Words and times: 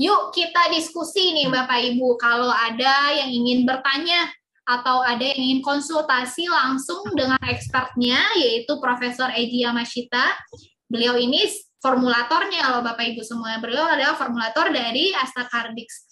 Yuk 0.00 0.32
kita 0.32 0.72
diskusi 0.72 1.36
nih 1.36 1.52
Bapak 1.52 1.76
Ibu. 1.92 2.16
Kalau 2.16 2.48
ada 2.48 3.12
yang 3.12 3.28
ingin 3.28 3.68
bertanya 3.68 4.32
atau 4.64 5.04
ada 5.04 5.20
yang 5.20 5.36
ingin 5.36 5.60
konsultasi 5.60 6.48
langsung 6.48 7.04
dengan 7.12 7.36
expertnya 7.44 8.16
yaitu 8.40 8.80
Profesor 8.80 9.28
Eji 9.28 9.68
Yamashita. 9.68 10.24
Beliau 10.88 11.20
ini 11.20 11.44
formulatornya 11.84 12.64
kalau 12.64 12.80
Bapak 12.80 13.12
Ibu 13.12 13.20
semua. 13.20 13.60
Beliau 13.60 13.84
adalah 13.92 14.16
formulator 14.16 14.72
dari 14.72 15.12
Astakardix. 15.12 16.08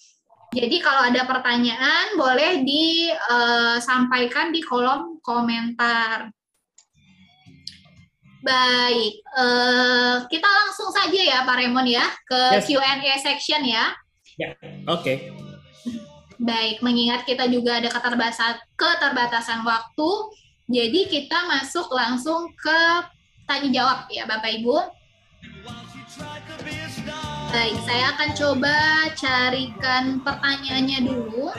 Jadi 0.53 0.85
kalau 0.85 1.09
ada 1.09 1.25
pertanyaan 1.25 2.13
boleh 2.13 2.61
disampaikan 2.69 4.53
di 4.53 4.61
kolom 4.61 5.17
komentar. 5.25 6.29
Baik, 8.49 9.21
uh, 9.37 10.25
kita 10.33 10.49
langsung 10.49 10.89
saja 10.89 11.21
ya 11.21 11.45
Pak 11.45 11.61
Raymond 11.61 11.85
ya 11.85 12.09
ke 12.25 12.41
yes. 12.57 12.65
Q&A 12.65 13.15
section 13.21 13.61
ya. 13.61 13.93
Ya, 14.41 14.57
oke. 14.89 15.05
Okay. 15.05 15.17
Baik, 16.41 16.81
mengingat 16.81 17.29
kita 17.29 17.45
juga 17.53 17.77
ada 17.77 17.93
keterbatasan 17.93 18.57
keterbatasan 18.73 19.69
waktu, 19.69 20.11
jadi 20.65 21.01
kita 21.13 21.45
masuk 21.45 21.93
langsung 21.93 22.49
ke 22.57 22.81
tanya 23.45 23.69
jawab 23.69 23.99
ya 24.09 24.25
Bapak 24.25 24.57
Ibu. 24.65 24.77
Baik, 27.53 27.77
saya 27.85 28.17
akan 28.17 28.31
coba 28.33 28.77
carikan 29.13 30.25
pertanyaannya 30.25 31.05
dulu. 31.05 31.53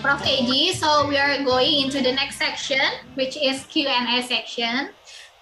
Prof. 0.00 0.20
Eji, 0.24 0.76
so 0.76 1.08
we 1.08 1.16
are 1.16 1.40
going 1.40 1.88
into 1.88 2.04
the 2.04 2.12
next 2.12 2.36
section, 2.36 2.84
which 3.16 3.36
is 3.40 3.64
Q&A 3.68 4.20
section. 4.24 4.92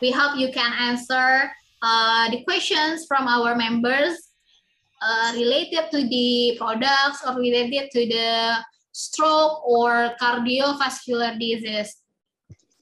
We 0.00 0.10
hope 0.10 0.38
you 0.38 0.52
can 0.52 0.72
answer 0.72 1.50
uh, 1.82 2.30
the 2.30 2.44
questions 2.44 3.06
from 3.06 3.26
our 3.26 3.54
members 3.56 4.30
uh, 5.02 5.32
related 5.34 5.90
to 5.90 6.08
the 6.08 6.56
products 6.58 7.22
or 7.26 7.36
related 7.36 7.90
to 7.92 8.06
the 8.06 8.58
stroke 8.92 9.66
or 9.66 10.14
cardiovascular 10.20 11.38
disease. 11.38 11.96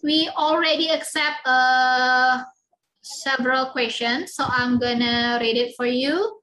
We 0.02 0.28
already 0.36 0.88
accept 0.88 1.40
uh, 1.44 2.42
several 3.02 3.66
questions, 3.66 4.34
so 4.34 4.44
I'm 4.46 4.78
gonna 4.78 5.38
read 5.40 5.56
it 5.56 5.74
for 5.76 5.86
you. 5.86 6.40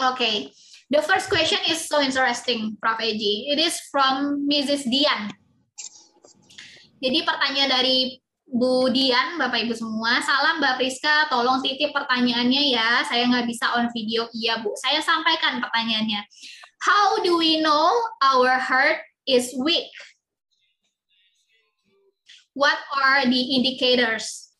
Okay. 0.00 0.50
The 0.90 1.00
first 1.02 1.32
question 1.32 1.58
is 1.70 1.88
so 1.88 2.00
interesting, 2.02 2.76
Prof. 2.82 3.00
Eji. 3.00 3.50
It 3.50 3.58
is 3.58 3.80
from 3.90 4.46
Mrs. 4.46 4.84
Dian. 4.86 5.32
Jadi 7.00 7.20
pertanyaan 7.24 7.72
dari 7.72 8.20
Bu 8.44 8.92
Dian, 8.92 9.40
Bapak 9.40 9.64
Ibu 9.64 9.74
semua. 9.74 10.20
Salam 10.20 10.60
Mbak 10.60 10.76
Priska, 10.78 11.28
tolong 11.32 11.64
titip 11.64 11.90
pertanyaannya 11.96 12.76
ya. 12.76 13.00
Saya 13.08 13.26
nggak 13.26 13.48
bisa 13.48 13.72
on 13.76 13.88
video. 13.96 14.28
Iya 14.36 14.60
Bu, 14.60 14.76
saya 14.76 15.00
sampaikan 15.00 15.58
pertanyaannya. 15.64 16.20
How 16.84 17.24
do 17.24 17.40
we 17.40 17.64
know 17.64 17.88
our 18.20 18.60
heart 18.60 19.00
is 19.24 19.56
weak? 19.56 19.88
What 22.52 22.76
are 22.92 23.24
the 23.26 23.42
indicators? 23.56 24.52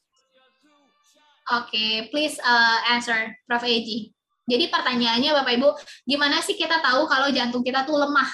Oke, 1.53 1.69
okay, 1.69 2.09
please 2.09 2.41
uh, 2.41 2.79
answer, 2.89 3.37
Prof. 3.45 3.63
Eji. 3.63 4.14
Jadi 4.45 4.69
pertanyaannya 4.69 5.31
Bapak 5.33 5.53
Ibu, 5.57 5.69
gimana 6.05 6.45
sih 6.45 6.53
kita 6.53 6.85
tahu 6.85 7.09
kalau 7.09 7.33
jantung 7.33 7.65
kita 7.65 7.89
tuh 7.89 7.97
lemah? 7.97 8.29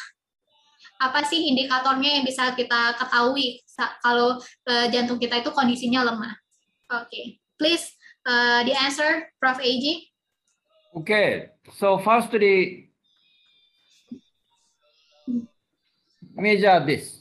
Apa 1.00 1.24
sih 1.24 1.48
indikatornya 1.48 2.20
yang 2.20 2.24
bisa 2.26 2.52
kita 2.52 2.98
ketahui 2.98 3.62
kalau 4.02 4.36
uh, 4.42 4.86
jantung 4.90 5.22
kita 5.22 5.40
itu 5.40 5.54
kondisinya 5.54 6.04
lemah? 6.04 6.34
Oke, 6.90 7.06
okay. 7.06 7.26
please 7.54 7.86
uh, 8.26 8.66
the 8.66 8.74
answer, 8.74 9.30
Prof. 9.38 9.62
AG. 9.62 10.10
Okay, 10.90 11.54
so 11.78 12.02
firstly, 12.02 12.90
measure 16.34 16.82
this. 16.82 17.14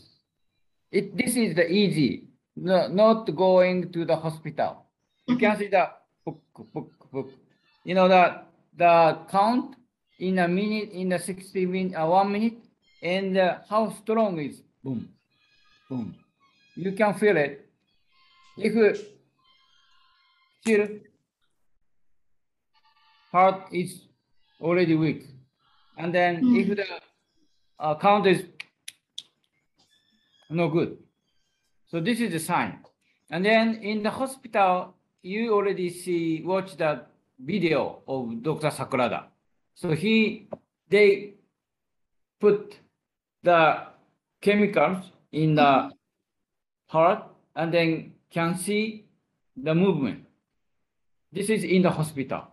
It, 0.89 1.13
this 1.13 1.37
is 1.37 1.53
the 1.53 1.69
easy, 1.69 2.33
no, 2.57 2.89
not 2.89 3.29
going 3.35 3.93
to 3.93 4.05
the 4.05 4.17
hospital. 4.17 4.89
You 5.29 5.37
can 5.37 5.53
see 5.61 5.69
the 5.69 5.85
book, 6.25 6.41
book, 6.73 6.89
book. 7.13 7.29
You 7.85 7.93
know 7.93 8.09
that 8.09 8.48
the 8.79 9.19
count 9.29 9.75
in 10.19 10.39
a 10.39 10.47
minute, 10.47 10.89
in 10.91 11.11
a 11.11 11.19
60 11.19 11.65
minute, 11.65 11.95
uh, 11.95 12.07
one 12.07 12.31
minute, 12.31 12.57
and 13.03 13.37
uh, 13.37 13.57
how 13.69 13.93
strong 14.01 14.39
is 14.39 14.61
boom, 14.83 15.09
boom. 15.89 16.15
You 16.75 16.93
can 16.93 17.13
feel 17.13 17.37
it. 17.37 17.69
If 18.57 19.05
still 20.61 20.87
heart 23.31 23.67
is 23.71 24.01
already 24.61 24.95
weak, 24.95 25.27
and 25.97 26.13
then 26.13 26.43
mm. 26.43 26.59
if 26.61 26.77
the 26.77 26.85
uh, 27.79 27.95
count 27.95 28.27
is 28.27 28.43
no 30.49 30.69
good, 30.69 30.97
so 31.87 31.99
this 31.99 32.19
is 32.19 32.33
a 32.33 32.39
sign. 32.39 32.79
And 33.29 33.45
then 33.45 33.75
in 33.75 34.03
the 34.03 34.09
hospital, 34.09 34.95
you 35.21 35.53
already 35.53 35.89
see 35.89 36.41
watch 36.43 36.77
that 36.77 37.08
video 37.39 38.03
of 38.05 38.43
Dr. 38.43 38.69
Sakurada. 38.69 39.31
So 39.73 39.95
he, 39.95 40.47
they 40.91 41.39
put 42.39 42.75
the 43.43 43.87
chemicals 44.41 45.11
in 45.31 45.55
the 45.55 45.91
heart 46.87 47.23
and 47.55 47.73
then 47.73 48.13
can 48.29 48.57
see 48.57 49.05
the 49.55 49.73
movement. 49.73 50.25
This 51.31 51.49
is 51.49 51.63
in 51.63 51.81
the 51.81 51.89
hospital. 51.91 52.51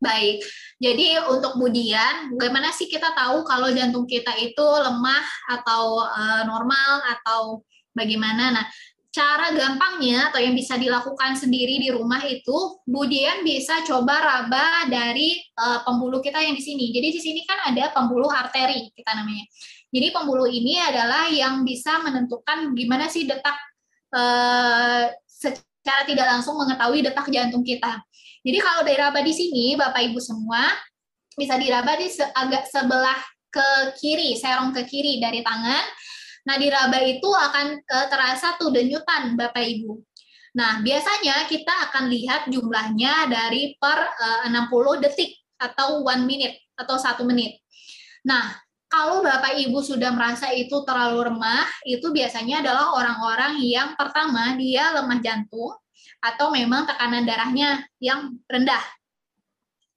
Baik, 0.00 0.40
jadi 0.80 1.20
untuk 1.28 1.60
Budian, 1.60 2.32
bagaimana 2.40 2.72
sih 2.72 2.88
kita 2.88 3.12
tahu 3.12 3.44
kalau 3.44 3.68
jantung 3.68 4.08
kita 4.08 4.32
itu 4.40 4.64
lemah 4.64 5.24
atau 5.52 6.00
uh, 6.00 6.42
normal 6.48 7.04
atau 7.04 7.60
bagaimana? 7.92 8.48
Nah, 8.48 8.66
cara 9.10 9.50
gampangnya 9.50 10.30
atau 10.30 10.38
yang 10.38 10.54
bisa 10.54 10.78
dilakukan 10.78 11.34
sendiri 11.34 11.82
di 11.82 11.90
rumah 11.90 12.22
itu 12.22 12.78
Budian 12.86 13.42
bisa 13.42 13.82
coba 13.82 14.22
raba 14.22 14.86
dari 14.86 15.34
uh, 15.58 15.82
pembuluh 15.82 16.22
kita 16.22 16.38
yang 16.38 16.54
di 16.54 16.62
sini. 16.62 16.94
Jadi 16.94 17.08
di 17.10 17.20
sini 17.20 17.40
kan 17.42 17.74
ada 17.74 17.90
pembuluh 17.90 18.30
arteri 18.30 18.86
kita 18.94 19.10
namanya. 19.18 19.42
Jadi 19.90 20.06
pembuluh 20.14 20.46
ini 20.46 20.78
adalah 20.78 21.26
yang 21.26 21.66
bisa 21.66 21.98
menentukan 21.98 22.70
gimana 22.78 23.10
sih 23.10 23.26
detak 23.26 23.58
uh, 24.14 25.10
secara 25.26 26.06
tidak 26.06 26.26
langsung 26.30 26.54
mengetahui 26.54 27.02
detak 27.02 27.26
jantung 27.34 27.66
kita. 27.66 27.98
Jadi 28.46 28.58
kalau 28.62 28.86
diraba 28.86 29.20
di 29.26 29.34
sini 29.34 29.74
Bapak 29.74 30.06
Ibu 30.06 30.22
semua 30.22 30.70
bisa 31.34 31.58
diraba 31.58 31.98
di 31.98 32.06
se 32.06 32.22
agak 32.22 32.70
sebelah 32.70 33.18
ke 33.50 33.98
kiri, 33.98 34.38
serong 34.38 34.70
ke 34.70 34.86
kiri 34.86 35.18
dari 35.18 35.42
tangan 35.42 35.82
Nah, 36.48 36.56
di 36.56 36.72
raba 36.72 36.98
itu 37.04 37.28
akan 37.28 37.66
uh, 37.84 38.06
terasa 38.08 38.56
tuh 38.56 38.72
denyutan 38.72 39.36
Bapak 39.36 39.60
Ibu. 39.60 40.00
Nah, 40.56 40.82
biasanya 40.82 41.46
kita 41.46 41.90
akan 41.90 42.10
lihat 42.10 42.50
jumlahnya 42.50 43.30
dari 43.30 43.78
per 43.78 43.98
eh, 44.02 44.50
uh, 44.50 44.66
60 44.66 45.04
detik 45.04 45.30
atau 45.60 46.02
one 46.02 46.26
minute 46.26 46.58
atau 46.74 46.98
satu 46.98 47.22
menit. 47.22 47.62
Nah, 48.26 48.50
kalau 48.90 49.22
Bapak 49.22 49.54
Ibu 49.54 49.78
sudah 49.84 50.10
merasa 50.10 50.50
itu 50.50 50.82
terlalu 50.82 51.30
remah, 51.30 51.68
itu 51.86 52.10
biasanya 52.10 52.58
adalah 52.64 52.90
orang-orang 52.98 53.62
yang 53.62 53.94
pertama 53.94 54.58
dia 54.58 54.90
lemah 54.90 55.22
jantung 55.22 55.78
atau 56.18 56.50
memang 56.50 56.90
tekanan 56.90 57.22
darahnya 57.22 57.86
yang 58.02 58.34
rendah. 58.50 58.82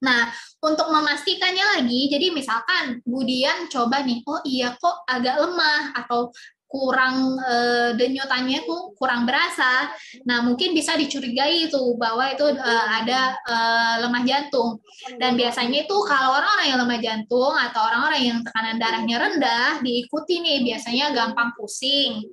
Nah, 0.04 0.28
untuk 0.60 0.92
memastikannya 0.92 1.80
lagi, 1.80 2.12
jadi 2.12 2.28
misalkan 2.30 3.00
Budian 3.08 3.72
coba 3.72 4.04
nih, 4.04 4.20
oh 4.28 4.44
iya 4.44 4.76
kok 4.76 5.08
agak 5.08 5.40
lemah 5.40 5.96
atau 5.96 6.28
kurang 6.74 7.38
e, 7.38 7.54
denyutannya 7.94 8.66
tuh 8.66 8.98
kurang 8.98 9.22
berasa. 9.30 9.94
Nah, 10.26 10.42
mungkin 10.42 10.74
bisa 10.74 10.98
dicurigai 10.98 11.70
itu 11.70 11.78
bahwa 11.94 12.26
itu 12.34 12.42
e, 12.50 12.72
ada 12.98 13.38
e, 13.46 13.56
lemah 14.02 14.22
jantung. 14.26 14.82
Dan 15.14 15.38
biasanya 15.38 15.86
itu 15.86 15.96
kalau 16.02 16.34
orang-orang 16.34 16.66
yang 16.66 16.80
lemah 16.82 16.98
jantung 16.98 17.54
atau 17.54 17.78
orang-orang 17.78 18.20
yang 18.26 18.38
tekanan 18.42 18.82
darahnya 18.82 19.16
rendah 19.22 19.70
diikuti 19.86 20.42
nih 20.42 20.66
biasanya 20.66 21.14
gampang 21.14 21.54
pusing. 21.54 22.26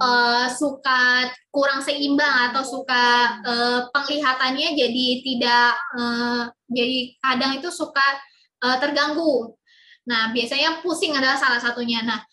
E, 0.00 0.10
suka 0.56 1.28
kurang 1.52 1.84
seimbang 1.84 2.50
atau 2.50 2.64
suka 2.64 3.36
e, 3.44 3.52
penglihatannya 3.92 4.72
jadi 4.72 5.06
tidak 5.20 5.72
e, 5.94 6.02
jadi 6.72 6.98
kadang 7.20 7.52
itu 7.60 7.68
suka 7.68 8.06
e, 8.60 8.66
terganggu. 8.80 9.52
Nah, 10.08 10.32
biasanya 10.32 10.80
pusing 10.80 11.12
adalah 11.12 11.36
salah 11.36 11.60
satunya. 11.60 12.00
Nah, 12.00 12.24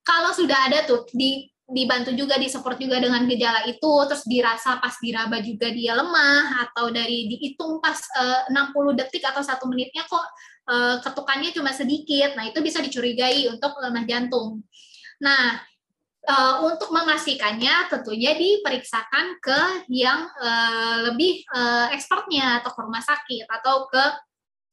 kalau 0.00 0.32
sudah 0.32 0.72
ada 0.72 0.88
tuh 0.88 1.04
di 1.12 1.50
dibantu 1.70 2.10
juga 2.18 2.34
di 2.34 2.50
support 2.50 2.76
juga 2.82 2.98
dengan 2.98 3.22
gejala 3.30 3.62
itu 3.70 3.90
terus 4.10 4.26
dirasa 4.26 4.82
pas 4.82 4.98
diraba 4.98 5.38
juga 5.38 5.70
dia 5.70 5.94
lemah 5.94 6.66
atau 6.66 6.90
dari 6.90 7.30
dihitung 7.30 7.78
pas 7.78 7.94
uh, 8.18 8.50
60 8.50 8.98
detik 8.98 9.22
atau 9.22 9.38
satu 9.38 9.70
menitnya 9.70 10.02
kok 10.02 10.26
uh, 10.66 10.98
ketukannya 10.98 11.54
cuma 11.54 11.70
sedikit 11.70 12.34
nah 12.34 12.42
itu 12.42 12.58
bisa 12.58 12.82
dicurigai 12.82 13.46
untuk 13.54 13.70
lemah 13.78 14.02
jantung 14.02 14.66
nah 15.22 15.62
uh, 16.28 16.66
untuk 16.66 16.92
memastikannya 16.92 17.88
tentunya 17.88 18.36
diperiksakan 18.36 19.40
ke 19.40 19.60
yang 19.88 20.28
uh, 20.40 21.12
lebih 21.12 21.44
uh, 21.54 21.88
expertnya 21.94 22.60
atau 22.60 22.74
ke 22.74 22.80
rumah 22.84 23.04
sakit 23.04 23.44
atau 23.48 23.88
ke 23.88 24.04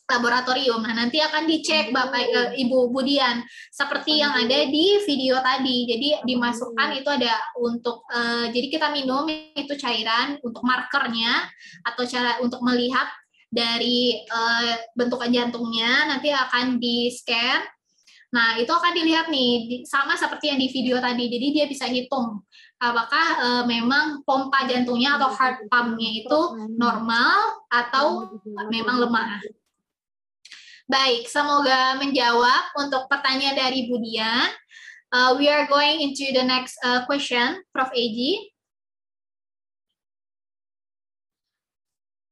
laboratorium. 0.07 0.79
Nah, 0.87 0.95
nanti 0.95 1.19
akan 1.19 1.43
dicek 1.43 1.91
Bapak 1.91 2.23
uh, 2.31 2.51
Ibu 2.55 2.95
Budian 2.95 3.43
seperti 3.69 4.23
yang 4.23 4.31
ada 4.31 4.63
di 4.67 5.03
video 5.03 5.43
tadi. 5.43 5.83
Jadi 5.83 6.23
dimasukkan 6.23 6.95
itu 6.95 7.09
ada 7.11 7.35
untuk 7.59 8.07
uh, 8.07 8.47
jadi 8.47 8.67
kita 8.71 8.87
minum 8.95 9.27
itu 9.31 9.73
cairan 9.75 10.39
untuk 10.39 10.63
markernya 10.63 11.51
atau 11.83 12.07
cara 12.07 12.39
untuk 12.39 12.63
melihat 12.63 13.11
dari 13.51 14.23
uh, 14.27 14.75
bentukan 14.95 15.31
jantungnya 15.31 16.07
nanti 16.07 16.31
akan 16.31 16.79
di-scan. 16.79 17.76
Nah, 18.27 18.59
itu 18.59 18.67
akan 18.67 18.91
dilihat 18.91 19.31
nih 19.31 19.83
sama 19.87 20.19
seperti 20.19 20.51
yang 20.51 20.59
di 20.59 20.67
video 20.67 20.99
tadi. 20.99 21.31
Jadi 21.31 21.47
dia 21.55 21.65
bisa 21.65 21.87
hitung 21.87 22.43
apakah 22.77 23.27
uh, 23.41 23.63
memang 23.65 24.21
pompa 24.21 24.69
jantungnya 24.69 25.17
atau 25.17 25.33
heart 25.33 25.65
pumpnya 25.65 26.09
itu 26.13 26.39
normal 26.77 27.65
atau 27.73 28.37
memang 28.69 29.01
lemah. 29.01 29.41
Baik, 30.87 31.27
semoga 31.27 31.99
menjawab 31.99 32.63
untuk 32.79 33.11
pertanyaan 33.11 33.59
dari 33.59 33.91
Budian. 33.91 34.47
Uh, 35.11 35.35
we 35.35 35.51
are 35.51 35.67
going 35.67 35.99
into 35.99 36.31
the 36.31 36.43
next 36.43 36.79
uh, 36.79 37.03
question, 37.03 37.59
Prof. 37.75 37.91
Eji. 37.91 38.55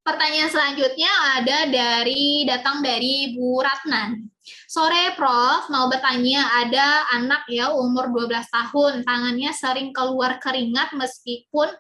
Pertanyaan 0.06 0.54
selanjutnya 0.54 1.10
ada 1.42 1.66
dari 1.66 2.46
datang 2.46 2.86
dari 2.86 3.34
Bu 3.34 3.57
Ratnan. 3.57 4.30
Sore 4.69 5.18
Prof, 5.18 5.66
mau 5.74 5.90
bertanya 5.90 6.62
ada 6.62 7.10
anak 7.18 7.50
ya 7.50 7.74
umur 7.74 8.13
12 8.13 8.30
tahun, 8.54 8.94
tangannya 9.02 9.50
sering 9.50 9.90
keluar 9.90 10.38
keringat 10.38 10.94
meskipun 10.94 11.74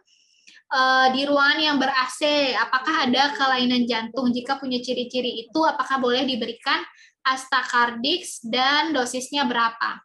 uh, 0.73 1.07
di 1.13 1.29
ruangan 1.29 1.59
yang 1.61 1.77
ber-AC, 1.77 2.49
apakah 2.57 3.05
ada 3.05 3.29
kelainan 3.37 3.85
jantung? 3.85 4.33
Jika 4.33 4.57
punya 4.57 4.81
ciri-ciri 4.81 5.45
itu, 5.45 5.61
apakah 5.61 6.01
boleh 6.01 6.25
diberikan 6.25 6.81
astakardix 7.21 8.41
dan 8.41 8.89
dosisnya 8.89 9.45
berapa? 9.45 10.01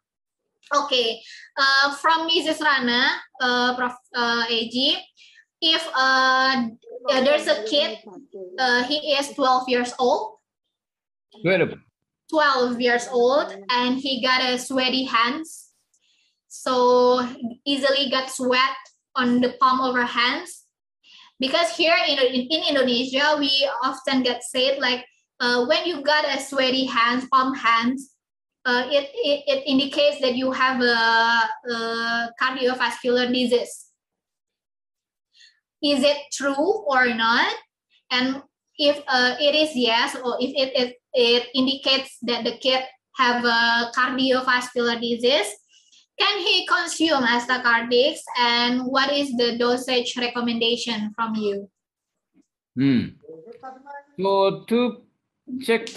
Oke, 0.77 0.93
okay. 0.93 1.09
uh, 1.57 1.97
from 1.97 2.29
Mrs. 2.29 2.61
Rana, 2.61 3.17
uh, 3.41 3.73
Prof. 3.81 3.97
Uh, 4.13 4.45
Eji, 4.53 5.01
if 5.61 5.87
uh, 5.95 6.69
there's 7.09 7.47
a 7.47 7.65
kid, 7.65 7.99
uh, 8.59 8.85
he 8.85 9.12
is 9.12 9.29
12 9.35 9.69
years 9.69 9.93
old. 9.99 10.39
12. 11.43 11.79
12 12.31 12.81
years 12.81 13.09
old, 13.11 13.55
and 13.71 13.99
he 13.99 14.23
got 14.23 14.43
a 14.43 14.59
sweaty 14.59 15.05
hands, 15.05 15.71
so 16.49 17.27
easily 17.67 18.11
got 18.11 18.31
sweat 18.31 18.77
on 19.17 19.41
the 19.41 19.55
palm 19.61 19.81
of 19.81 19.95
our 19.97 20.07
hands 20.07 20.65
because 21.41 21.75
here 21.75 21.97
in, 22.07 22.19
in 22.19 22.62
Indonesia 22.69 23.35
we 23.39 23.69
often 23.83 24.23
get 24.23 24.45
said 24.45 24.79
like 24.79 25.05
uh, 25.41 25.67
when 25.67 25.87
you 25.87 26.03
got 26.03 26.25
a 26.29 26.39
sweaty 26.39 26.85
hands 26.85 27.27
palm 27.33 27.55
hands 27.55 28.15
uh, 28.67 28.87
it, 28.91 29.09
it, 29.15 29.43
it 29.47 29.62
indicates 29.67 30.21
that 30.21 30.37
you 30.37 30.53
have 30.53 30.81
a, 30.81 31.49
a 31.73 32.31
cardiovascular 32.41 33.33
disease 33.33 33.90
is 35.82 36.03
it 36.03 36.19
true 36.32 36.85
or 36.87 37.15
not 37.15 37.55
and 38.11 38.43
if 38.77 39.03
uh, 39.09 39.37
it 39.41 39.55
is 39.55 39.71
yes 39.75 40.17
or 40.17 40.37
if 40.41 40.50
it, 40.56 40.73
it, 40.77 40.97
it 41.12 41.49
indicates 41.55 42.19
that 42.23 42.44
the 42.44 42.56
kid 42.59 42.82
have 43.17 43.44
a 43.44 43.91
cardiovascular 43.97 45.00
disease 45.00 45.55
can 46.21 46.38
he 46.38 46.67
consume 46.67 47.25
Astacardix 47.25 48.21
and 48.38 48.85
what 48.85 49.11
is 49.11 49.32
the 49.37 49.56
dosage 49.56 50.17
recommendation 50.19 51.12
from 51.17 51.35
you? 51.35 51.71
Hmm. 52.76 53.17
So 54.21 54.65
to 54.69 55.03
check, 55.62 55.88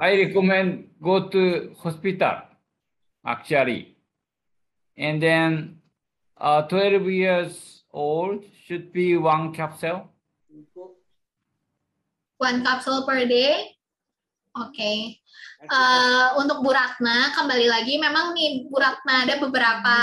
I 0.00 0.24
recommend 0.24 0.88
go 1.02 1.28
to 1.28 1.74
hospital 1.78 2.48
actually. 3.26 3.98
And 4.96 5.22
then 5.22 5.80
uh, 6.40 6.62
12 6.62 7.02
years 7.10 7.77
old 7.92 8.44
should 8.66 8.92
be 8.92 9.16
one 9.16 9.52
capsule. 9.52 10.08
One 12.38 12.62
capsule 12.62 13.02
per 13.02 13.26
day? 13.26 13.74
Oke. 14.54 14.74
Okay. 14.74 14.98
Uh, 15.66 16.38
untuk 16.38 16.62
Bu 16.62 16.70
Ratna, 16.70 17.34
kembali 17.34 17.66
lagi, 17.66 17.98
memang 17.98 18.30
nih 18.30 18.70
Bu 18.70 18.78
Ratna 18.78 19.26
ada 19.26 19.42
beberapa 19.42 19.98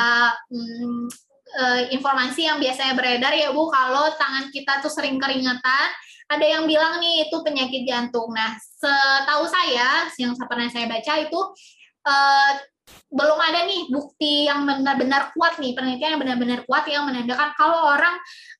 hmm, 0.52 1.08
uh, 1.56 1.82
informasi 1.96 2.52
yang 2.52 2.60
biasanya 2.60 2.92
beredar 2.92 3.32
ya 3.32 3.56
Bu, 3.56 3.72
kalau 3.72 4.12
tangan 4.20 4.52
kita 4.52 4.84
tuh 4.84 4.92
sering 4.92 5.16
keringatan, 5.16 5.88
ada 6.28 6.46
yang 6.46 6.68
bilang 6.68 7.00
nih 7.00 7.30
itu 7.30 7.38
penyakit 7.40 7.88
jantung. 7.88 8.36
Nah, 8.36 8.58
setahu 8.60 9.48
saya, 9.48 10.12
yang 10.20 10.36
pernah 10.36 10.68
saya 10.68 10.92
baca 10.92 11.14
itu 11.24 11.40
uh, 12.04 12.52
belum 13.10 13.40
ada 13.40 13.66
nih 13.66 13.90
bukti 13.90 14.46
yang 14.46 14.66
benar-benar 14.68 15.34
kuat 15.34 15.58
nih 15.58 15.74
penelitian 15.74 16.18
yang 16.18 16.22
benar-benar 16.22 16.60
kuat 16.70 16.86
yang 16.86 17.08
menandakan 17.08 17.54
kalau 17.58 17.96
orang 17.96 18.16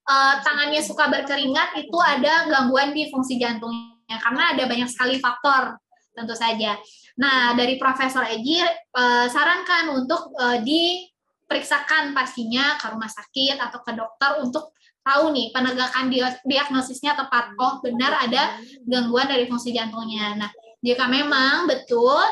uh, 0.10 0.42
tangannya 0.42 0.82
suka 0.82 1.12
berkeringat 1.12 1.78
itu 1.78 1.98
ada 2.02 2.50
gangguan 2.50 2.96
di 2.96 3.10
fungsi 3.12 3.38
jantungnya 3.38 4.18
karena 4.22 4.56
ada 4.56 4.64
banyak 4.66 4.90
sekali 4.90 5.20
faktor 5.22 5.78
tentu 6.16 6.34
saja. 6.34 6.80
Nah, 7.20 7.54
dari 7.54 7.76
Profesor 7.76 8.24
Eji 8.24 8.64
uh, 8.64 9.28
sarankan 9.28 9.92
untuk 9.92 10.32
uh, 10.40 10.64
diperiksakan 10.64 12.16
pastinya 12.16 12.80
ke 12.80 12.86
rumah 12.92 13.12
sakit 13.12 13.60
atau 13.60 13.80
ke 13.84 13.92
dokter 13.92 14.40
untuk 14.40 14.72
tahu 15.06 15.36
nih 15.36 15.52
penegakan 15.52 16.10
diagnosisnya 16.48 17.14
tepat. 17.14 17.54
Oh, 17.60 17.84
benar 17.84 18.26
ada 18.26 18.58
gangguan 18.88 19.28
dari 19.28 19.46
fungsi 19.46 19.76
jantungnya. 19.76 20.40
Nah, 20.40 20.50
jika 20.82 21.06
memang 21.06 21.68
betul 21.70 22.24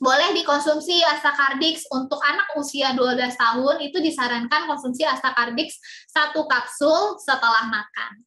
boleh 0.00 0.32
dikonsumsi 0.32 1.04
Astacardix 1.04 1.84
untuk 1.92 2.24
anak 2.24 2.56
usia 2.56 2.96
12 2.96 3.36
tahun 3.36 3.76
itu 3.84 4.00
disarankan 4.00 4.64
konsumsi 4.64 5.04
Astacardix 5.04 5.76
satu 6.08 6.48
kapsul 6.48 7.20
setelah 7.20 7.68
makan. 7.68 8.24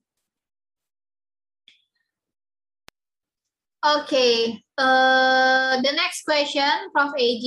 Okay, 3.84 4.64
uh, 4.80 5.76
the 5.84 5.92
next 5.92 6.24
question, 6.24 6.88
Prof. 6.96 7.12
AG. 7.20 7.46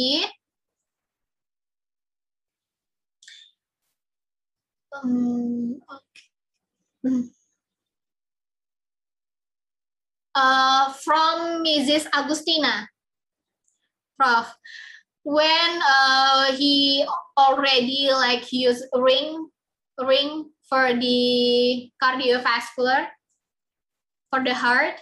Um, 4.93 5.81
okay. 5.89 7.33
Uh, 10.37 10.93
from 11.01 11.65
Mrs. 11.65 12.05
Agustina. 12.13 12.85
Prof, 14.19 14.53
when 15.25 15.81
uh, 15.83 16.53
he 16.53 17.05
already 17.37 18.09
like 18.13 18.53
use 18.53 18.83
ring 18.95 19.49
ring 19.99 20.51
for 20.69 20.93
the 20.95 21.91
cardiovascular 22.03 23.07
for 24.31 24.43
the 24.45 24.55
heart 24.55 25.01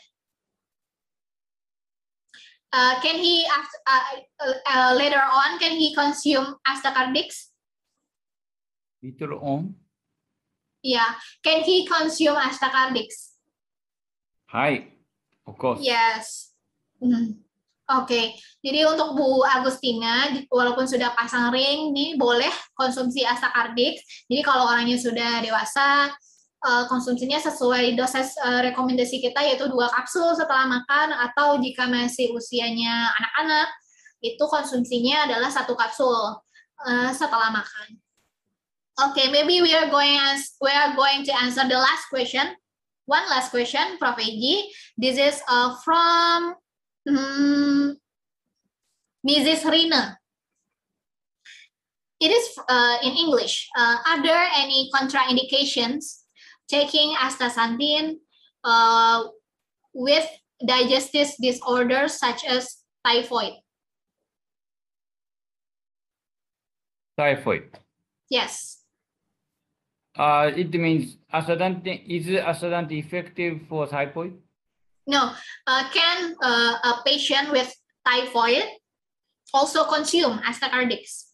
uh, 2.74 3.00
can 3.00 3.16
he 3.22 3.46
after, 3.46 3.78
uh, 3.86 4.52
uh, 4.66 4.94
later 4.98 5.22
on 5.22 5.58
can 5.58 5.78
he 5.78 5.94
consume 5.94 6.56
astacardix? 6.66 7.54
Later 9.02 9.34
on. 9.34 9.76
Yeah, 10.82 11.14
can 11.42 11.62
he 11.62 11.86
consume 11.86 12.36
astacardix? 12.36 13.38
Hi, 14.50 14.88
of 15.46 15.56
course. 15.56 15.80
Yes. 15.82 16.50
Mm. 17.02 17.38
Oke, 17.84 18.32
jadi 18.64 18.88
untuk 18.88 19.12
Bu 19.12 19.44
Agustina, 19.44 20.32
walaupun 20.48 20.88
sudah 20.88 21.12
pasang 21.12 21.52
ring, 21.52 21.92
nih 21.92 22.16
boleh 22.16 22.48
konsumsi 22.72 23.20
astacardix. 23.28 24.24
Jadi 24.24 24.40
kalau 24.40 24.72
orangnya 24.72 24.96
sudah 24.96 25.44
dewasa, 25.44 26.08
uh, 26.64 26.84
konsumsinya 26.88 27.36
sesuai 27.36 27.92
dosis 27.92 28.40
uh, 28.40 28.64
rekomendasi 28.64 29.20
kita 29.20 29.44
yaitu 29.44 29.68
dua 29.68 29.92
kapsul 29.92 30.32
setelah 30.32 30.64
makan 30.64 31.12
atau 31.12 31.60
jika 31.60 31.84
masih 31.84 32.32
usianya 32.32 33.12
anak-anak 33.20 33.68
itu 34.24 34.44
konsumsinya 34.48 35.28
adalah 35.28 35.52
satu 35.52 35.76
kapsul 35.76 36.40
uh, 36.88 37.10
setelah 37.12 37.52
makan. 37.52 38.00
Okay, 38.94 39.28
maybe 39.28 39.60
we 39.60 39.74
are 39.74 39.90
going 39.90 40.16
as 40.32 40.54
we 40.62 40.70
are 40.70 40.94
going 40.96 41.26
to 41.26 41.32
answer 41.36 41.66
the 41.68 41.76
last 41.76 42.08
question. 42.08 42.56
One 43.04 43.26
last 43.28 43.52
question, 43.52 44.00
Prof. 44.00 44.16
Eji. 44.16 44.70
This 44.96 45.20
is 45.20 45.36
uh, 45.44 45.76
from 45.84 46.56
um, 47.08 47.96
Mrs. 49.26 49.70
Rina. 49.70 50.18
It 52.20 52.30
is 52.30 52.58
uh, 52.68 52.98
in 53.02 53.12
English. 53.12 53.68
Uh, 53.76 53.96
are 54.06 54.22
there 54.22 54.48
any 54.56 54.90
contraindications 54.94 56.24
taking 56.68 57.14
astaxanthin 57.16 58.16
uh, 58.64 59.24
with 59.92 60.26
digestive 60.64 61.28
disorders 61.40 62.14
such 62.14 62.44
as 62.44 62.84
typhoid. 63.04 63.52
Typhoid. 67.18 67.70
Yes. 68.30 68.82
Uh, 70.16 70.50
it 70.54 70.72
means 70.74 71.16
astaxanthin, 71.32 72.02
is 72.06 72.26
astaxanthin 72.26 72.98
effective 73.04 73.60
for 73.68 73.86
typhoid? 73.86 74.34
No. 75.06 75.32
Uh, 75.66 75.84
can 75.92 76.34
uh, 76.42 76.74
a 76.82 77.02
patient 77.04 77.52
with 77.52 77.72
typhoid 78.06 78.64
also 79.52 79.84
consume 79.84 80.38
astacardics? 80.40 81.32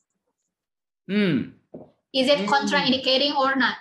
Mm. 1.09 1.53
Is 2.15 2.29
it 2.29 2.41
hmm. 2.41 2.51
contraindicating 2.51 3.35
or 3.37 3.55
not? 3.55 3.77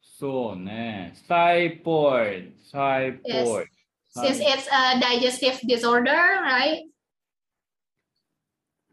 So, 0.00 0.54
ne, 0.54 1.12
typhoid, 1.28 2.52
typhoid. 2.72 3.20
Yes. 3.24 3.68
Since 4.16 4.40
it's 4.40 4.68
a 4.72 5.00
digestive 5.00 5.60
disorder, 5.68 6.40
right? 6.40 6.84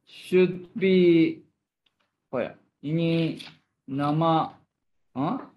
Should 0.03 0.67
be, 0.75 1.39
oh 2.31 2.39
yeah, 2.39 2.59
ini 2.83 3.39
nama, 3.88 4.51
huh? 5.15 5.47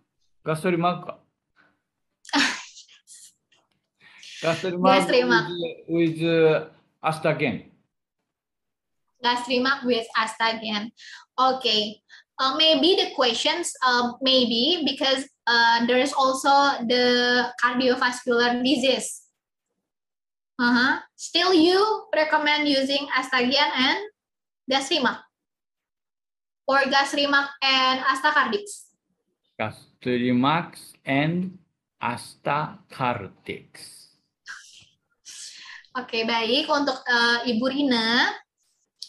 Gastric 0.47 0.79
marker. 0.79 1.19
Gak 4.43 4.61
streamak. 5.09 5.49
With, 5.89 5.89
with 5.89 6.17
uh, 6.21 6.69
Astagen. 7.01 7.73
Gak 9.25 9.85
with 9.85 10.07
Astagen. 10.17 10.93
Oke. 11.39 11.61
Okay. 11.61 11.83
Uh, 12.37 12.53
maybe 12.61 13.01
the 13.01 13.17
questions, 13.17 13.73
uh, 13.81 14.13
maybe 14.21 14.85
because 14.85 15.25
uh, 15.49 15.89
there 15.89 15.97
is 15.97 16.13
also 16.13 16.53
the 16.85 17.49
cardiovascular 17.57 18.61
disease. 18.61 19.25
Uh 20.61 20.69
-huh. 20.69 20.93
Still 21.17 21.57
you 21.57 21.81
recommend 22.13 22.69
using 22.69 23.09
Astagen 23.17 23.73
and 23.73 24.05
Gastrimac? 24.69 25.25
Or 26.69 26.85
Gastrimac 26.93 27.57
and 27.65 28.05
Astacardix? 28.05 28.93
Gastrimac 29.57 30.77
and 31.09 31.57
Astacardix. 32.05 34.06
Oke, 35.97 36.29
baik. 36.29 36.69
Untuk 36.69 37.01
eh, 37.09 37.57
Ibu 37.57 37.73
Rina, 37.73 38.29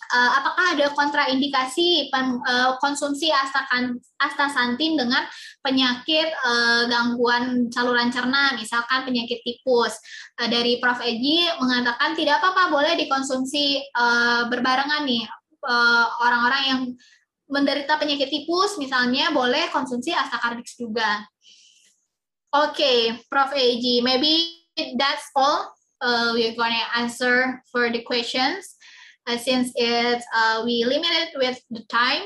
eh, 0.07 0.31
apakah 0.39 0.79
ada 0.79 0.87
kontraindikasi 0.95 2.07
pen- 2.07 2.39
eh, 2.39 2.71
konsumsi 2.79 3.27
astakan, 3.27 3.99
astaxanthin 4.23 4.95
dengan 4.95 5.27
penyakit 5.59 6.31
eh, 6.31 6.81
gangguan 6.87 7.67
saluran 7.75 8.07
cerna, 8.07 8.55
misalkan 8.55 9.03
penyakit 9.03 9.43
tipus? 9.43 9.99
Eh, 10.39 10.47
dari 10.47 10.79
Prof. 10.79 11.03
Eji 11.03 11.51
mengatakan 11.59 12.15
tidak 12.15 12.39
apa-apa, 12.39 12.71
boleh 12.71 12.95
dikonsumsi 12.95 13.83
eh, 13.83 14.41
berbarengan 14.47 15.03
nih. 15.03 15.27
Eh, 15.67 16.05
orang-orang 16.23 16.63
yang 16.71 16.81
menderita 17.51 17.99
penyakit 17.99 18.31
tipus, 18.31 18.79
misalnya 18.79 19.27
boleh 19.35 19.67
konsumsi 19.75 20.15
astacardics 20.15 20.79
juga. 20.79 21.19
Oke, 22.55 23.27
Prof. 23.27 23.51
Eji, 23.51 23.99
maybe 23.99 24.63
that's 24.95 25.27
all 25.35 25.76
uh, 26.01 26.31
we're 26.33 26.55
gonna 26.55 26.83
answer 26.95 27.61
for 27.71 27.89
the 27.89 28.01
questions 28.03 28.75
uh, 29.27 29.37
since 29.37 29.71
it's 29.75 30.25
uh, 30.35 30.61
we 30.65 30.83
limited 30.85 31.29
with 31.35 31.59
the 31.69 31.83
time. 31.89 32.23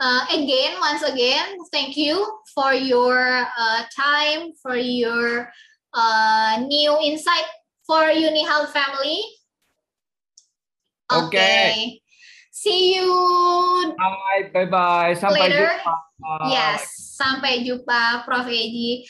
Uh, 0.00 0.24
again, 0.30 0.78
once 0.80 1.02
again, 1.02 1.58
thank 1.72 1.96
you 1.96 2.24
for 2.54 2.72
your 2.72 3.46
uh, 3.58 3.82
time, 3.96 4.52
for 4.62 4.76
your 4.76 5.50
uh, 5.92 6.62
new 6.66 6.96
insight 7.02 7.44
for 7.84 8.06
UniHealth 8.06 8.70
family. 8.70 9.20
Okay. 11.10 12.00
See 12.52 12.96
you 12.96 13.94
Bye, 13.96 14.50
bye, 14.52 14.66
bye. 14.66 15.14
Sampai 15.14 15.50
Later. 15.50 15.70
jumpa. 15.78 15.94
Yes, 16.50 16.90
sampai 17.18 17.62
jumpa 17.62 18.26
Prof. 18.26 18.46
Eji. 18.50 19.06